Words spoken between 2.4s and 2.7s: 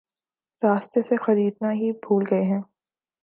ہیں